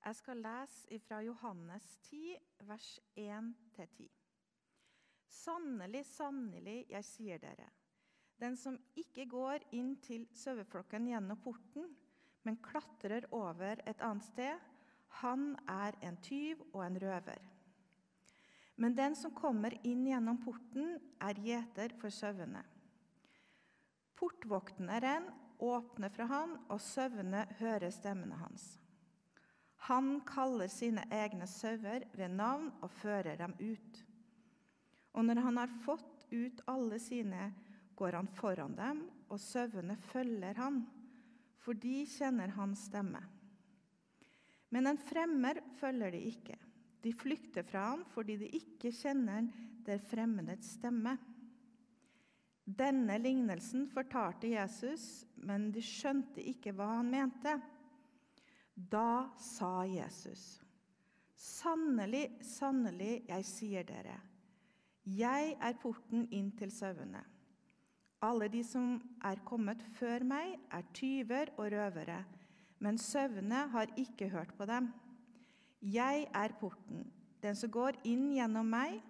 [0.00, 2.88] Jeg skal lese fra Johannes 10, vers
[3.20, 4.08] 1-10.
[5.30, 7.68] Sannelig, sannelig, jeg sier dere,
[8.40, 11.92] den som ikke går inn til saueflokken gjennom porten,
[12.48, 14.66] men klatrer over et annet sted,
[15.20, 17.44] han er en tyv og en røver.
[18.80, 22.62] Men den som kommer inn gjennom porten, er gjeter for sauene.
[24.16, 25.28] Portvokteren
[25.60, 28.72] åpner fra han, og sauene hører stemmene hans.
[29.88, 34.00] Han kaller sine egne sauer ved navn og fører dem ut.
[35.16, 37.50] Og når han har fått ut alle sine,
[37.96, 40.82] går han foran dem, og sauene følger han,
[41.60, 43.20] for de kjenner hans stemme.
[44.70, 46.56] Men en fremmer følger de ikke.
[47.00, 49.48] De flykter fra ham fordi de ikke kjenner
[49.86, 51.16] det fremmedets stemme.
[52.64, 57.56] Denne lignelsen fortalte Jesus, men de skjønte ikke hva han mente.
[58.88, 60.62] Da sa Jesus,
[61.36, 64.14] sannelig, sannelig, jeg sier dere,
[65.04, 67.20] jeg er porten inn til sauene.
[68.24, 72.22] Alle de som er kommet før meg, er tyver og røvere,
[72.80, 74.90] men sauene har ikke hørt på dem.
[75.80, 77.04] Jeg er porten.
[77.40, 79.00] Den som går inn gjennom meg,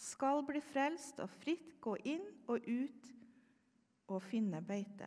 [0.00, 3.10] skal bli frelst og fritt gå inn og ut
[4.10, 5.06] og finne beite.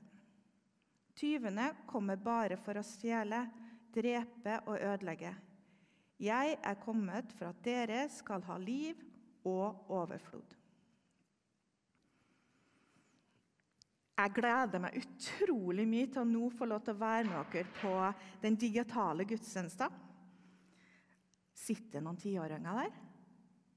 [1.16, 3.44] Tyvene kommer bare for å stjele,
[3.94, 5.34] drepe og ødelegge.
[6.24, 9.00] Jeg er kommet for at dere skal ha liv
[9.44, 10.60] og overflod.
[14.14, 17.72] Jeg gleder meg utrolig mye til å nå få lov til å være med dere
[17.80, 17.94] på
[18.44, 19.98] den digitale gudstjenesten.
[21.64, 22.94] Sitter det noen tiåringer der?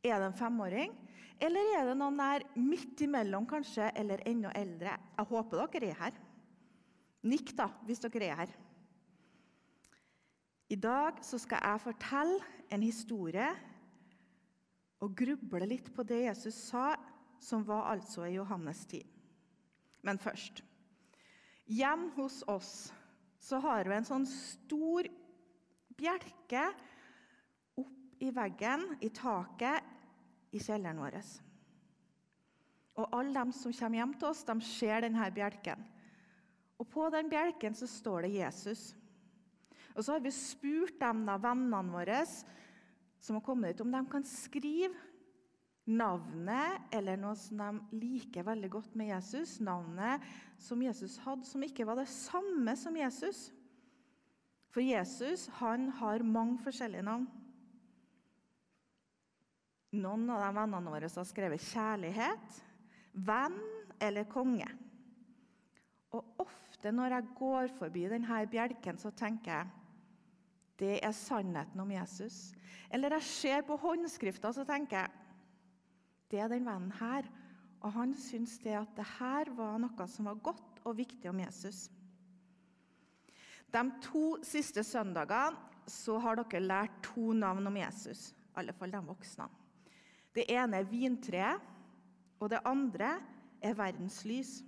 [0.06, 0.92] Er det en femåring?
[1.40, 4.94] Eller er det noen der midt imellom, kanskje, eller enda eldre?
[5.16, 6.20] Jeg håper dere er her.
[7.26, 8.54] Nikk, da, hvis dere er her.
[10.66, 12.38] I dag skal jeg fortelle
[12.74, 13.48] en historie
[15.04, 16.94] og gruble litt på det Jesus sa,
[17.38, 19.04] som var altså i Johannes tid.
[20.02, 20.64] Men først
[21.66, 22.92] Hjem hos oss
[23.42, 25.06] så har vi en sånn stor
[25.98, 26.62] bjelke
[27.78, 29.82] opp i veggen, i taket,
[30.54, 31.18] i kjelleren vår.
[33.02, 35.82] Og alle de som kommer hjem til oss, de ser denne bjelken.
[36.78, 38.86] Og på den bjelken så står det Jesus.
[39.96, 42.20] Og så har vi spurt dem, da, vennene våre
[43.18, 44.94] som har kommet hit, om de kan skrive
[45.86, 49.56] navnet eller noe som de liker veldig godt med Jesus.
[49.64, 50.24] Navnet
[50.60, 53.46] som Jesus hadde, som ikke var det samme som Jesus.
[54.74, 57.28] For Jesus han har mange forskjellige navn.
[59.96, 62.60] Noen av de vennene våre har skrevet 'kjærlighet',
[63.14, 63.62] 'venn'
[64.00, 64.68] eller 'konge'.
[66.12, 69.85] Og ofte når jeg går forbi denne bjelken, så tenker jeg
[70.80, 72.52] det er sannheten om Jesus.
[72.92, 75.10] Eller jeg ser på håndskrifta så tenker jeg,
[76.30, 77.28] det er den vennen her.
[77.84, 81.40] Og han syns det at det her var noe som var godt og viktig om
[81.42, 81.86] Jesus.
[83.72, 88.32] De to siste søndagene så har dere lært to navn om Jesus.
[88.32, 89.46] I alle fall de voksne.
[90.34, 91.60] Det ene er vintreet,
[92.40, 93.14] og det andre
[93.64, 94.58] er verdens lys.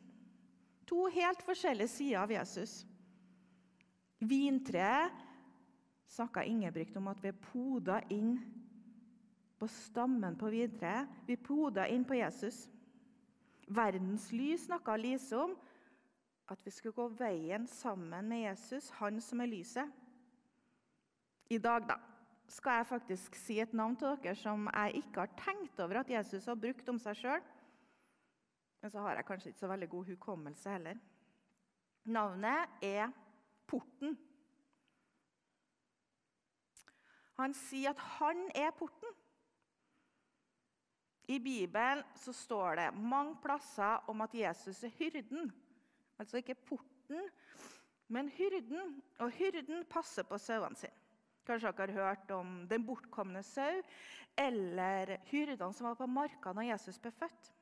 [0.88, 2.84] To helt forskjellige sider av Jesus.
[4.24, 5.26] Vintreet
[6.08, 8.38] snakka Ingebrigt om at vi poda inn
[9.58, 11.06] på stammen på videre.
[11.26, 12.66] Vi poda inn på Jesus.
[13.68, 15.56] Verdens lys snakka Lise om.
[16.48, 19.90] At vi skulle gå veien sammen med Jesus, han som er lyset.
[21.52, 21.98] I dag da,
[22.48, 26.10] skal jeg faktisk si et navn til dere som jeg ikke har tenkt over at
[26.10, 27.44] Jesus har brukt om seg sjøl.
[28.80, 31.00] Men så har jeg kanskje ikke så veldig god hukommelse heller.
[32.08, 33.12] Navnet er
[33.68, 34.16] Porten.
[37.38, 39.14] Han sier at han er porten.
[41.28, 45.50] I Bibelen så står det mange plasser om at Jesus er hyrden.
[46.18, 47.28] Altså ikke porten,
[48.08, 48.96] men hyrden.
[49.20, 50.96] Og hyrden passer på sauene sine.
[51.48, 53.80] Kanskje dere har hørt om den bortkomne sau,
[54.36, 57.52] eller hyrdene som var på marka når Jesus ble født.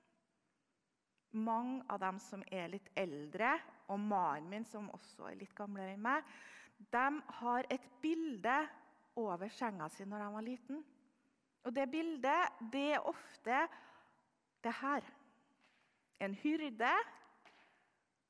[1.36, 3.52] Mange av dem som er litt eldre,
[3.92, 6.26] og mannen min, som også er litt gamlere enn meg,
[6.90, 7.06] de
[7.38, 8.56] har et bilde
[9.16, 10.84] over senga si når han var liten.
[11.66, 13.60] Og det bildet, det er ofte
[14.62, 15.06] det her.
[16.22, 16.92] En hyrde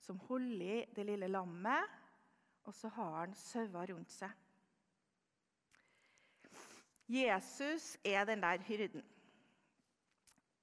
[0.01, 1.85] som holder i det lille lammet,
[2.65, 4.31] og så har han sauer rundt seg.
[7.09, 9.05] Jesus er den der hyrden.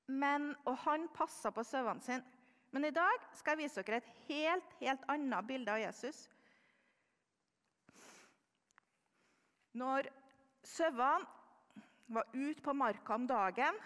[0.07, 2.23] Men, og han passer på sauene sine.
[2.71, 6.25] Men i dag skal jeg vise dere et helt, helt annet bilde av Jesus.
[9.73, 10.09] Når
[10.63, 11.25] sauene
[12.13, 13.77] var ute på marka om dagen,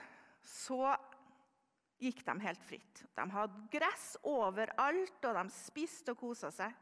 [0.44, 0.96] så
[2.02, 3.04] gikk de helt fritt.
[3.16, 6.74] De hadde gress overalt, og de spiste og kosa seg.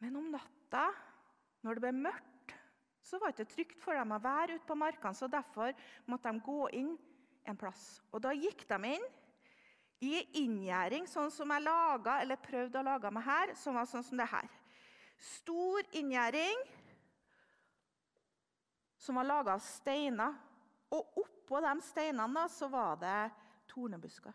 [0.00, 0.86] Men om natta,
[1.64, 2.54] når det ble mørkt,
[3.04, 5.74] så var det ikke trygt for dem å være ute på markene, så derfor
[6.08, 6.94] måtte de gå inn
[7.48, 7.98] en plass.
[8.14, 9.06] Og da gikk de inn
[10.00, 14.06] i inngjerding, sånn som jeg laga, eller prøvde å lage meg her, som var sånn
[14.06, 14.48] som det her.
[15.20, 16.62] Stor inngjerding
[19.00, 20.36] som var laga av steiner.
[20.92, 23.18] Og oppå de steinene så var det
[23.70, 24.34] tornebusker.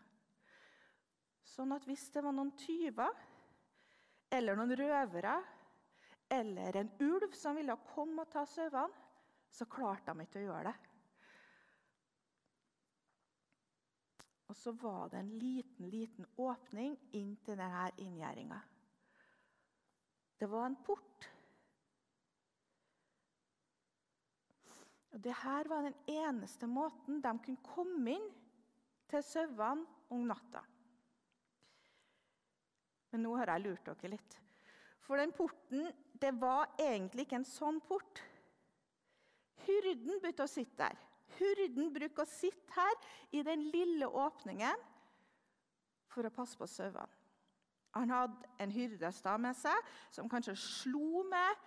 [1.45, 3.13] Sånn at hvis det var noen tyver
[4.33, 5.35] eller noen røvere
[6.33, 8.89] eller en ulv som ville komme og ta sauene,
[9.55, 10.75] så klarte de ikke å gjøre det.
[14.49, 18.59] Og så var det en liten, liten åpning inn til denne inngjerdinga.
[20.39, 21.29] Det var en port.
[25.15, 28.25] Og det her var den eneste måten de kunne komme inn
[29.07, 30.59] til sauene om natta.
[33.13, 34.37] Men nå har jeg lurt dere litt.
[35.05, 35.87] For den porten
[36.19, 38.19] det var egentlig ikke en sånn port.
[39.63, 40.97] Hyrden begynte å sitte der.
[41.37, 44.83] Hyrden bruker å sitte her i den lille åpningen
[46.11, 47.07] for å passe på sauene.
[47.95, 51.63] Han hadde en hyrdestad med seg som kanskje slo med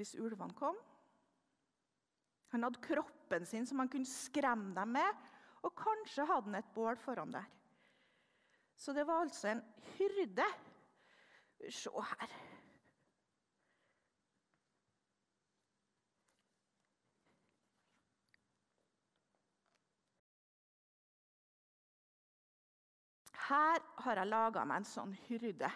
[0.00, 0.78] hvis ulvene kom.
[2.50, 5.26] Han hadde kroppen sin som han kunne skremme dem med,
[5.62, 7.48] og kanskje hadde han et bål foran der.
[8.76, 9.62] Så det var altså en
[9.98, 10.46] hyrde.
[11.68, 12.32] Se her.
[23.50, 25.68] Her har jeg laga meg en sånn hyrde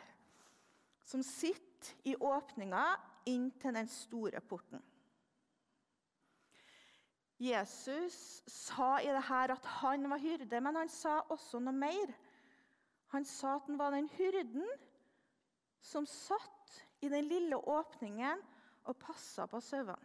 [1.05, 2.85] som sitter i åpninga
[3.29, 4.81] inn til den store porten.
[7.43, 12.13] Jesus sa i det her at han var hyrde, men han sa også noe mer.
[13.15, 14.67] Han sa at han var den hyrden
[15.85, 18.41] som satt i den lille åpningen
[18.89, 19.99] og passa på sauene.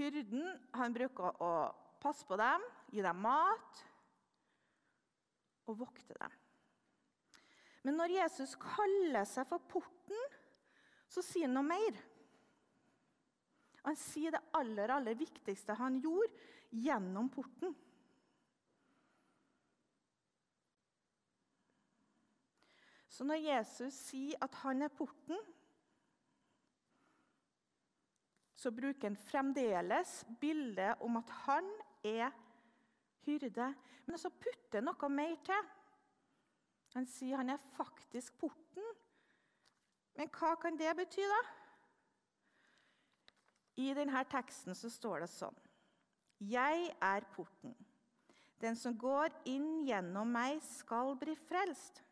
[0.00, 1.52] Hyrden han bruker å
[2.00, 3.82] passe på dem, gi dem mat
[5.68, 6.38] og vokte dem.
[7.84, 10.24] Men når Jesus kaller seg for porten,
[11.10, 12.00] så sier han noe mer.
[13.86, 16.32] Han sier det aller, aller viktigste han gjorde,
[16.70, 17.72] gjennom porten.
[23.10, 25.40] Så når Jesus sier at han er porten,
[28.60, 31.68] så bruker han fremdeles bildet om at han
[32.04, 32.30] er
[33.24, 33.70] hyrde.
[34.06, 35.70] Men så putter han noe mer til.
[36.94, 38.88] Han sier han er faktisk porten.
[40.18, 41.40] Men hva kan det bety, da?
[43.78, 45.56] I denne teksten så står det sånn
[46.40, 47.74] Jeg er porten.
[48.60, 52.02] Den som går inn gjennom meg, skal bli frelst.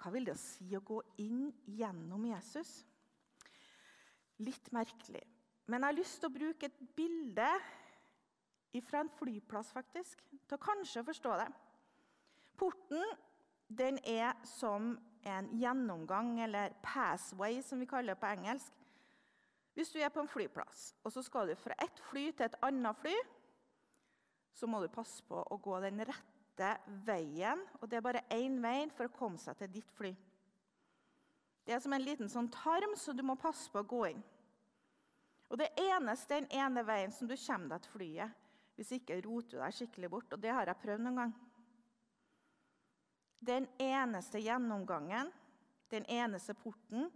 [0.00, 2.80] Hva vil det si å gå inn gjennom Jesus?
[4.42, 5.22] Litt merkelig.
[5.68, 7.50] Men jeg har lyst til å bruke et bilde
[8.80, 11.48] fra en flyplass faktisk, til å kanskje forstå det.
[12.56, 13.04] Porten
[13.68, 18.72] den er som en gjennomgang, eller 'passway', som vi kaller det på engelsk.
[19.74, 22.58] Hvis du er på en flyplass, og så skal du fra ett fly til et
[22.64, 23.14] annet fly,
[24.52, 26.74] så må du passe på å gå den rette
[27.06, 27.62] veien.
[27.80, 30.12] Og det er bare én vei for å komme seg til ditt fly.
[31.64, 34.22] Det er som en liten sånn tarm, så du må passe på å gå inn.
[35.52, 38.38] Og Det eneste den ene veien som du kommer deg til flyet.
[38.76, 40.32] Hvis ikke roter du deg skikkelig bort.
[40.32, 41.34] Og det har jeg prøvd noen gang.
[43.42, 45.28] Den eneste gjennomgangen,
[45.92, 47.10] den eneste porten,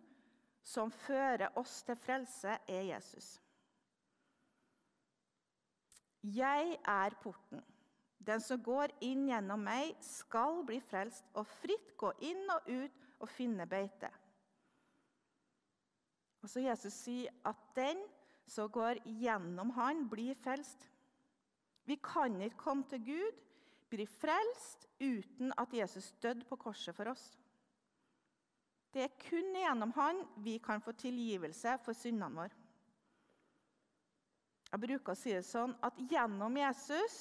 [0.67, 3.37] som fører oss til frelse, er Jesus.
[6.27, 7.63] Jeg er porten.
[8.27, 13.05] Den som går inn gjennom meg, skal bli frelst og fritt gå inn og ut
[13.23, 14.11] og finne beite.
[16.43, 18.03] Og så Jesus sier at den
[18.51, 20.89] som går gjennom han, blir frelst.
[21.87, 23.43] Vi kan ikke komme til Gud,
[23.91, 27.29] bli frelst, uten at Jesus døde på korset for oss.
[28.97, 32.63] Det er kun gjennom han vi kan få tilgivelse for syndene våre.
[34.71, 37.19] Jeg bruker å si det sånn at gjennom Jesus,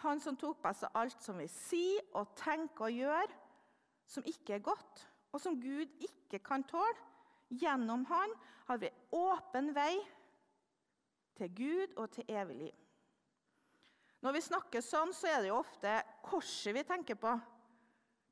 [0.00, 3.34] han som tok på seg alt som vi sier og tenker og gjør,
[4.08, 5.04] som ikke er godt,
[5.36, 6.96] og som Gud ikke kan tåle,
[7.52, 8.32] gjennom han
[8.70, 8.88] har vi
[9.20, 9.98] åpen vei
[11.36, 12.80] til Gud og til evig liv.
[14.24, 15.92] Når vi snakker sånn, så er det jo ofte
[16.24, 17.36] korset vi tenker på.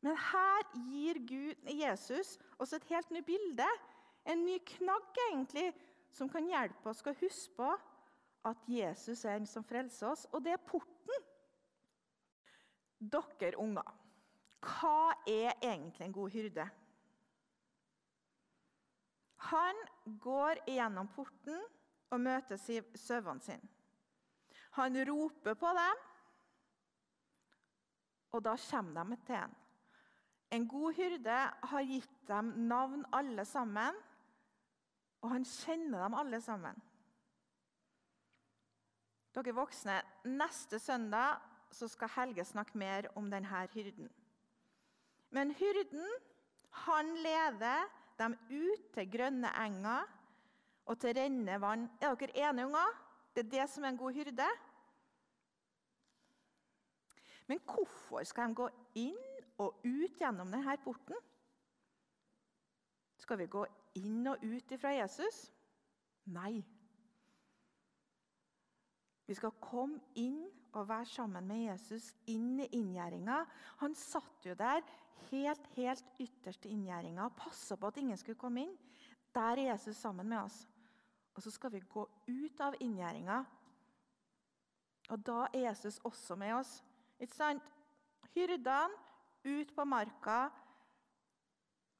[0.06, 3.66] Men her gir Gud, Jesus oss et helt nytt bilde.
[4.26, 5.72] En ny knagg, egentlig,
[6.14, 7.72] som kan hjelpe oss å huske på
[8.46, 11.26] at Jesus er den som frelser oss, og det er porten.
[13.02, 13.90] Dere unger,
[14.62, 16.68] hva er egentlig en god hyrde?
[19.50, 19.84] Han
[20.22, 21.60] går gjennom porten
[22.14, 23.74] og møter sauene sine.
[24.78, 26.08] Han roper på dem,
[28.36, 29.62] og da kommer de til ham.
[30.50, 31.38] En god hyrde
[31.70, 33.96] har gitt dem navn, alle sammen,
[35.20, 36.78] og han kjenner dem alle sammen.
[39.34, 41.42] Dere voksne, neste søndag
[41.76, 44.08] skal Helge snakke mer om denne hyrden.
[45.34, 46.06] Men hyrden
[46.86, 47.88] han leder
[48.18, 50.06] dem ut til grønne enger
[50.86, 51.90] og til rennende vann.
[52.00, 53.02] Er dere enige, unger?
[53.34, 54.48] Det er det som er en god hyrde.
[57.46, 61.18] Men hvorfor skal de gå inn og ut gjennom denne porten?
[63.16, 63.64] Skal vi gå
[63.98, 65.46] inn og ut ifra Jesus?
[66.30, 66.60] Nei.
[69.26, 70.44] Vi skal komme inn
[70.76, 73.40] og være sammen med Jesus inn i inngjerdinga.
[73.82, 74.84] Han satt jo der
[75.30, 78.76] helt, helt ytterst i inngjerdinga og passa på at ingen skulle komme inn.
[79.34, 80.66] Der er Jesus sammen med oss.
[81.34, 83.40] Og så skal vi gå ut av inngjerdinga.
[85.10, 86.78] Og da er Jesus også med oss.
[87.20, 87.72] Ikke sant?
[88.34, 88.94] Hyrdene
[89.46, 90.46] ut på marka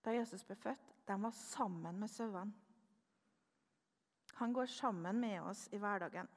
[0.06, 2.54] da Jesus ble født, de var sammen med sauene.
[4.36, 6.28] Han går sammen med oss i hverdagen.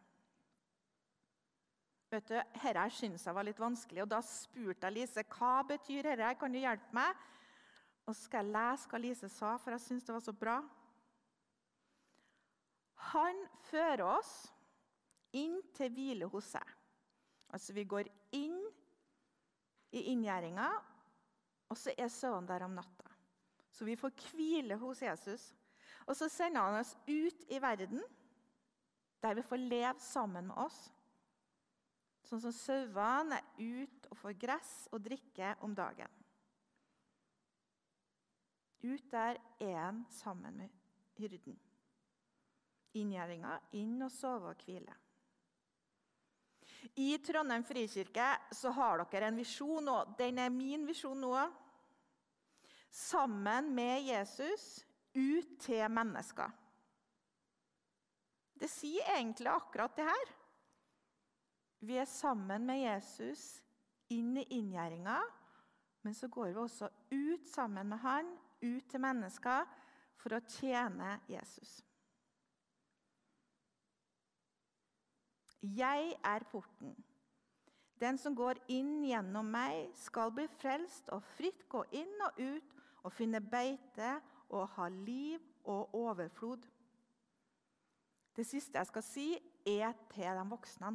[2.10, 6.08] Vet du, Dette syntes jeg var litt vanskelig, og da spurte jeg Lise hva betyr
[6.08, 6.32] dette.
[6.40, 7.18] Kan du hjelpe meg?
[8.08, 10.56] Og så skal jeg lese hva Lise sa, for jeg syns det var så bra.
[13.12, 14.34] Han fører oss
[15.38, 16.74] inn til hvile hos seg.
[17.54, 18.58] Altså, vi går inn
[19.94, 20.70] i inngjerdinga,
[21.70, 23.10] og så er sønnen der om natta.
[23.72, 25.52] Så vi får hvile hos Jesus.
[26.10, 28.02] Og så sender han oss ut i verden,
[29.22, 30.80] der vi får leve sammen med oss.
[32.26, 36.12] Sånn som sauene er ute og får gress og drikke om dagen.
[38.80, 40.76] Ut der er han sammen med
[41.20, 41.58] hyrden.
[42.96, 44.96] Inngjerdinga inn og sove og hvile.
[46.96, 51.34] I Trondheim frikirke så har dere en visjon, og den er min visjon nå.
[52.90, 54.80] Sammen med Jesus
[55.14, 56.50] ut til mennesker.
[58.60, 60.32] Det sier egentlig akkurat det her.
[61.80, 63.62] Vi er sammen med Jesus
[64.12, 65.20] inn i inngjerdinga,
[66.04, 69.68] men så går vi også ut sammen med han, ut til mennesker,
[70.20, 71.80] for å tjene Jesus.
[75.62, 76.96] Jeg er porten.
[78.00, 82.76] Den som går inn gjennom meg, skal bli frelst og fritt gå inn og ut
[83.04, 84.14] og finne beite
[84.50, 86.64] og ha liv og overflod.
[88.36, 89.28] Det siste jeg skal si,
[89.68, 90.94] er til de voksne.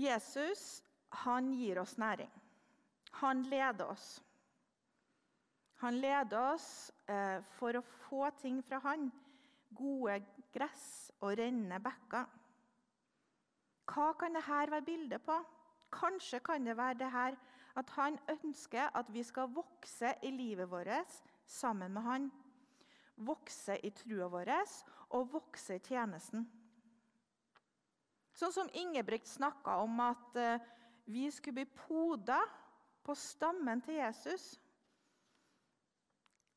[0.00, 0.82] Jesus
[1.26, 2.30] han gir oss næring.
[3.20, 4.22] Han leder oss.
[5.74, 9.10] Han leder oss eh, for å få ting fra han.
[9.76, 10.18] Gode
[10.52, 12.26] gress og rennende bekker.
[13.90, 15.38] Hva kan dette være bildet på?
[15.90, 17.38] Kanskje kan det være det her
[17.78, 22.30] at han ønsker at vi skal vokse i livet vårt sammen med han.
[23.16, 24.50] Vokse i trua vår
[25.10, 26.46] og vokse i tjenesten.
[28.34, 30.62] Sånn som Ingebrigt snakka om at eh,
[31.10, 32.38] vi skulle bli poda
[33.04, 34.54] på stammen til Jesus.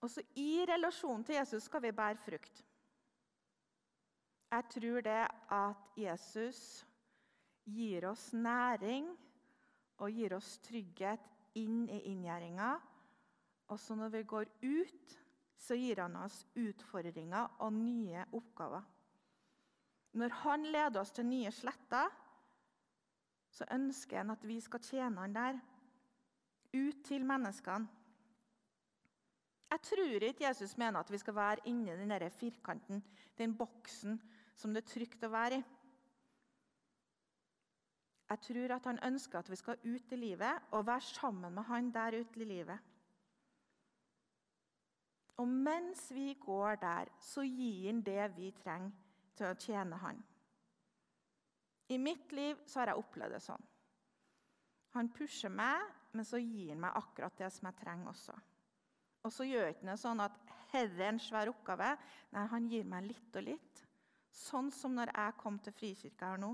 [0.04, 2.64] Også i relasjonen til Jesus skal vi bære frukt.
[4.54, 6.86] Jeg tror det at Jesus
[7.66, 9.08] gir oss næring
[9.98, 11.24] og gir oss trygghet
[11.58, 12.68] inn i inngjerdinga.
[13.74, 15.16] Også når vi går ut,
[15.58, 18.84] så gir han oss utfordringer og nye oppgaver.
[20.14, 22.14] Når han leder oss til nye sletter,
[23.50, 25.58] så ønsker han at vi skal tjene han der.
[26.74, 27.90] Ut til menneskene.
[29.74, 33.04] Jeg tror ikke Jesus mener at vi skal være inni den firkanten,
[33.38, 34.22] den boksen
[34.56, 35.64] som det er trygt å være i.
[38.34, 41.68] Jeg tror at han ønsker at vi skal ut i livet og være sammen med
[41.70, 42.80] han der ute i livet.
[45.38, 48.92] Og mens vi går der, så gir han det vi trenger
[49.38, 50.20] til å tjene Han.
[51.90, 53.70] I mitt liv så har jeg opplevd det sånn.
[54.94, 55.82] Han pusher meg,
[56.14, 58.36] men så gir han meg akkurat det som jeg trenger også.
[59.26, 60.38] Og så gjør ikke det sånn at
[60.74, 61.90] herre er en svær oppgave.
[62.36, 63.84] Nei, han gir meg litt og litt.
[64.34, 66.54] Sånn som når jeg kom til Frikirka her nå.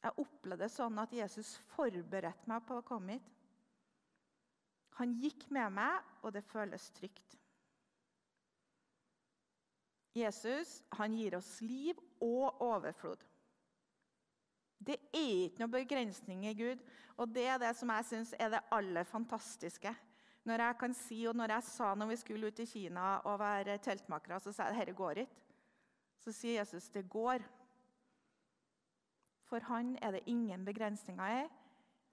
[0.00, 3.36] Jeg opplevde det sånn at Jesus forberedte meg på å komme hit.
[5.00, 7.36] Han gikk med meg, og det føles trygt.
[10.16, 13.22] Jesus han gir oss liv og overflod.
[14.80, 16.80] Det er ikke noe begrensning i Gud,
[17.20, 19.92] og det er det som jeg syns er det aller fantastiske.
[20.48, 23.38] Når jeg kan si, og når jeg sa når vi skulle ut i Kina og
[23.42, 25.49] være teltmakere, så sa jeg dette går ikke.
[26.20, 27.44] Så sier Jesus det går.
[29.48, 31.46] For han er det ingen begrensninger i.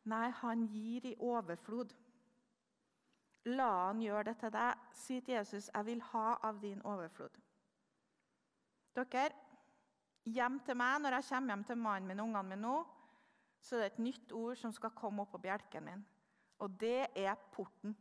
[0.08, 1.92] Nei, han gir i overflod.
[3.48, 4.86] La han gjøre det til deg.
[4.94, 7.40] Si til Jesus, 'Jeg vil ha av din overflod'.
[8.96, 9.30] Dere,
[10.26, 12.86] hjem til meg, Når jeg kommer hjem til mannen min og ungene mine nå,
[13.62, 16.06] så er det et nytt ord som skal komme opp på bjelken min.
[16.60, 17.98] Og det er porten.